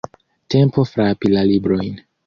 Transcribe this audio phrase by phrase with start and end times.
[0.53, 2.05] Tempo frapi la librojn!